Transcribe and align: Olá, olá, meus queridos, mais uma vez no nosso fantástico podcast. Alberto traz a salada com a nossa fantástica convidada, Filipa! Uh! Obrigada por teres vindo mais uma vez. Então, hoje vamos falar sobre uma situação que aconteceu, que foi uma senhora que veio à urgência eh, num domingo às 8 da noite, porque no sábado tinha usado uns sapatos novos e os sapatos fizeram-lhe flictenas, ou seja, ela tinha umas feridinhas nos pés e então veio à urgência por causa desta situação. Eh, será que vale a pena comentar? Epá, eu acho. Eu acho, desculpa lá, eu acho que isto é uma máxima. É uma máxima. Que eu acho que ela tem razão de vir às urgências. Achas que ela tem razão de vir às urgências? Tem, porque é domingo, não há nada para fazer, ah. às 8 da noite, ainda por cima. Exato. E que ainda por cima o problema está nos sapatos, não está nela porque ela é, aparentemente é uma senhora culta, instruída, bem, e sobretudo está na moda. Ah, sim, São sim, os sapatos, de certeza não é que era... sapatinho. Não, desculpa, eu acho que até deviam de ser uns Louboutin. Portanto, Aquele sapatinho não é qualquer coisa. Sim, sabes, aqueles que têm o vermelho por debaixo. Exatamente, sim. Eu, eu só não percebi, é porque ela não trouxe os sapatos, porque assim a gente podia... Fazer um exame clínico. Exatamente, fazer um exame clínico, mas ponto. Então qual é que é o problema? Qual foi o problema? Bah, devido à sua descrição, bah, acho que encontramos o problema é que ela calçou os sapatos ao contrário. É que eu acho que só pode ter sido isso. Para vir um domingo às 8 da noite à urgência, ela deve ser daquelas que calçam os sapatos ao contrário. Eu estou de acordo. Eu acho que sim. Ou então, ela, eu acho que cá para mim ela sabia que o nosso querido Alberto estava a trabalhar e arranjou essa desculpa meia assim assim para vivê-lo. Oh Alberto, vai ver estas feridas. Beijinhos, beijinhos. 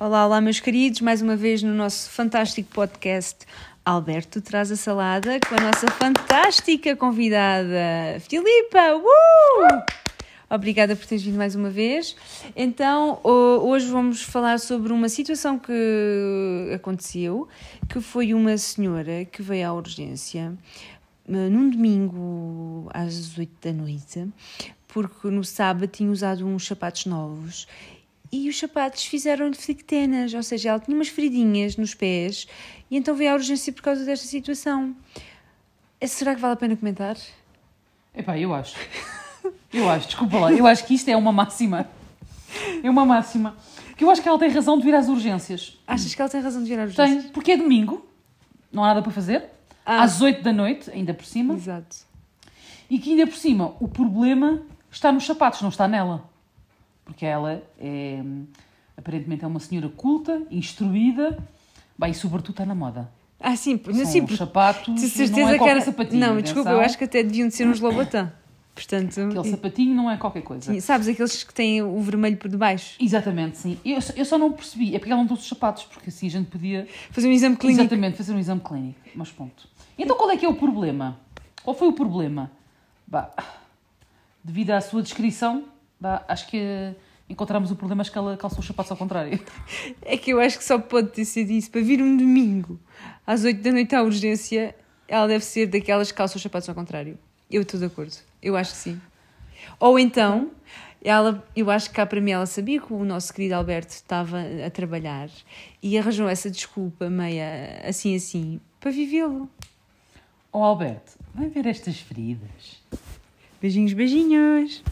Olá, 0.00 0.26
olá, 0.26 0.40
meus 0.40 0.60
queridos, 0.60 1.00
mais 1.00 1.20
uma 1.22 1.34
vez 1.34 1.60
no 1.60 1.74
nosso 1.74 2.08
fantástico 2.10 2.70
podcast. 2.72 3.38
Alberto 3.84 4.40
traz 4.40 4.70
a 4.70 4.76
salada 4.76 5.40
com 5.40 5.56
a 5.56 5.60
nossa 5.60 5.88
fantástica 5.90 6.94
convidada, 6.94 8.20
Filipa! 8.20 8.94
Uh! 8.94 9.82
Obrigada 10.48 10.94
por 10.94 11.04
teres 11.04 11.24
vindo 11.24 11.36
mais 11.36 11.56
uma 11.56 11.68
vez. 11.68 12.14
Então, 12.54 13.18
hoje 13.24 13.88
vamos 13.88 14.22
falar 14.22 14.60
sobre 14.60 14.92
uma 14.92 15.08
situação 15.08 15.58
que 15.58 16.70
aconteceu, 16.72 17.48
que 17.88 18.00
foi 18.00 18.32
uma 18.32 18.56
senhora 18.56 19.24
que 19.24 19.42
veio 19.42 19.68
à 19.68 19.72
urgência 19.72 20.56
eh, 21.28 21.48
num 21.48 21.68
domingo 21.68 22.88
às 22.94 23.36
8 23.36 23.50
da 23.60 23.72
noite, 23.72 24.28
porque 24.86 25.26
no 25.26 25.42
sábado 25.42 25.88
tinha 25.88 26.08
usado 26.08 26.46
uns 26.46 26.64
sapatos 26.64 27.04
novos 27.04 27.66
e 28.30 28.48
os 28.48 28.58
sapatos 28.58 29.04
fizeram-lhe 29.04 29.54
flictenas, 29.54 30.34
ou 30.34 30.42
seja, 30.42 30.70
ela 30.70 30.80
tinha 30.80 30.94
umas 30.94 31.08
feridinhas 31.08 31.76
nos 31.76 31.94
pés 31.94 32.46
e 32.90 32.96
então 32.96 33.14
veio 33.14 33.32
à 33.32 33.34
urgência 33.34 33.72
por 33.72 33.82
causa 33.82 34.04
desta 34.04 34.26
situação. 34.26 34.94
Eh, 36.00 36.06
será 36.06 36.34
que 36.34 36.40
vale 36.40 36.54
a 36.54 36.56
pena 36.56 36.76
comentar? 36.76 37.16
Epá, 38.14 38.38
eu 38.38 38.54
acho. 38.54 38.76
Eu 39.72 39.88
acho, 39.88 40.06
desculpa 40.06 40.38
lá, 40.38 40.52
eu 40.52 40.66
acho 40.66 40.86
que 40.86 40.94
isto 40.94 41.08
é 41.08 41.16
uma 41.16 41.32
máxima. 41.32 41.88
É 42.82 42.88
uma 42.88 43.04
máxima. 43.04 43.56
Que 43.96 44.04
eu 44.04 44.10
acho 44.10 44.22
que 44.22 44.28
ela 44.28 44.38
tem 44.38 44.48
razão 44.48 44.78
de 44.78 44.84
vir 44.84 44.94
às 44.94 45.08
urgências. 45.08 45.78
Achas 45.86 46.14
que 46.14 46.20
ela 46.20 46.30
tem 46.30 46.40
razão 46.40 46.62
de 46.62 46.68
vir 46.68 46.78
às 46.78 46.90
urgências? 46.90 47.24
Tem, 47.24 47.32
porque 47.32 47.52
é 47.52 47.56
domingo, 47.56 48.06
não 48.72 48.82
há 48.82 48.88
nada 48.88 49.02
para 49.02 49.12
fazer, 49.12 49.44
ah. 49.84 50.02
às 50.02 50.22
8 50.22 50.42
da 50.42 50.52
noite, 50.52 50.90
ainda 50.90 51.12
por 51.12 51.26
cima. 51.26 51.54
Exato. 51.54 51.96
E 52.88 52.98
que 52.98 53.10
ainda 53.10 53.26
por 53.26 53.36
cima 53.36 53.74
o 53.78 53.88
problema 53.88 54.62
está 54.90 55.12
nos 55.12 55.26
sapatos, 55.26 55.60
não 55.60 55.68
está 55.68 55.86
nela 55.86 56.24
porque 57.08 57.24
ela 57.24 57.62
é, 57.80 58.22
aparentemente 58.94 59.42
é 59.42 59.46
uma 59.46 59.58
senhora 59.58 59.88
culta, 59.88 60.42
instruída, 60.50 61.38
bem, 61.98 62.10
e 62.10 62.14
sobretudo 62.14 62.50
está 62.50 62.66
na 62.66 62.74
moda. 62.74 63.10
Ah, 63.40 63.56
sim, 63.56 63.80
São 63.82 64.04
sim, 64.04 64.22
os 64.22 64.36
sapatos, 64.36 64.94
de 64.94 65.08
certeza 65.08 65.40
não 65.40 65.48
é 65.48 65.58
que 65.58 65.64
era... 65.64 65.80
sapatinho. 65.80 66.20
Não, 66.20 66.40
desculpa, 66.40 66.70
eu 66.70 66.80
acho 66.80 66.98
que 66.98 67.04
até 67.04 67.22
deviam 67.22 67.48
de 67.48 67.54
ser 67.54 67.66
uns 67.66 67.80
Louboutin. 67.80 68.28
Portanto, 68.74 69.20
Aquele 69.20 69.50
sapatinho 69.50 69.94
não 69.94 70.10
é 70.10 70.16
qualquer 70.16 70.42
coisa. 70.42 70.70
Sim, 70.70 70.78
sabes, 70.80 71.08
aqueles 71.08 71.42
que 71.42 71.54
têm 71.54 71.82
o 71.82 72.00
vermelho 72.00 72.36
por 72.36 72.48
debaixo. 72.48 72.96
Exatamente, 73.00 73.56
sim. 73.56 73.78
Eu, 73.84 73.98
eu 74.14 74.24
só 74.24 74.36
não 74.38 74.52
percebi, 74.52 74.94
é 74.94 74.98
porque 74.98 75.10
ela 75.10 75.20
não 75.20 75.26
trouxe 75.26 75.44
os 75.44 75.48
sapatos, 75.48 75.84
porque 75.84 76.10
assim 76.10 76.26
a 76.26 76.30
gente 76.30 76.46
podia... 76.46 76.86
Fazer 77.10 77.26
um 77.26 77.32
exame 77.32 77.56
clínico. 77.56 77.80
Exatamente, 77.80 78.16
fazer 78.16 78.34
um 78.34 78.38
exame 78.38 78.60
clínico, 78.60 79.00
mas 79.16 79.32
ponto. 79.32 79.66
Então 79.98 80.16
qual 80.16 80.30
é 80.30 80.36
que 80.36 80.44
é 80.44 80.48
o 80.48 80.54
problema? 80.54 81.18
Qual 81.64 81.74
foi 81.74 81.88
o 81.88 81.92
problema? 81.92 82.52
Bah, 83.06 83.30
devido 84.44 84.70
à 84.70 84.80
sua 84.80 85.02
descrição, 85.02 85.64
bah, 86.00 86.24
acho 86.28 86.46
que 86.48 86.94
encontramos 87.28 87.70
o 87.70 87.76
problema 87.76 88.02
é 88.02 88.04
que 88.04 88.16
ela 88.16 88.36
calçou 88.36 88.60
os 88.60 88.66
sapatos 88.66 88.90
ao 88.90 88.96
contrário. 88.96 89.38
É 90.02 90.16
que 90.16 90.30
eu 90.30 90.40
acho 90.40 90.58
que 90.58 90.64
só 90.64 90.78
pode 90.78 91.08
ter 91.08 91.24
sido 91.24 91.50
isso. 91.50 91.70
Para 91.70 91.82
vir 91.82 92.00
um 92.00 92.16
domingo 92.16 92.80
às 93.26 93.44
8 93.44 93.60
da 93.62 93.72
noite 93.72 93.94
à 93.94 94.02
urgência, 94.02 94.74
ela 95.06 95.26
deve 95.26 95.44
ser 95.44 95.66
daquelas 95.66 96.10
que 96.10 96.16
calçam 96.16 96.36
os 96.36 96.42
sapatos 96.42 96.68
ao 96.68 96.74
contrário. 96.74 97.18
Eu 97.50 97.62
estou 97.62 97.78
de 97.78 97.86
acordo. 97.86 98.14
Eu 98.42 98.56
acho 98.56 98.72
que 98.72 98.78
sim. 98.78 99.00
Ou 99.78 99.98
então, 99.98 100.50
ela, 101.02 101.46
eu 101.54 101.70
acho 101.70 101.90
que 101.90 101.96
cá 101.96 102.06
para 102.06 102.20
mim 102.20 102.32
ela 102.32 102.46
sabia 102.46 102.80
que 102.80 102.92
o 102.92 103.04
nosso 103.04 103.32
querido 103.32 103.54
Alberto 103.54 103.90
estava 103.92 104.38
a 104.66 104.70
trabalhar 104.70 105.28
e 105.82 105.96
arranjou 105.96 106.28
essa 106.28 106.50
desculpa 106.50 107.08
meia 107.08 107.82
assim 107.84 108.16
assim 108.16 108.60
para 108.80 108.90
vivê-lo. 108.90 109.48
Oh 110.52 110.62
Alberto, 110.62 111.12
vai 111.34 111.48
ver 111.48 111.66
estas 111.66 112.00
feridas. 112.00 112.82
Beijinhos, 113.60 113.92
beijinhos. 113.92 114.82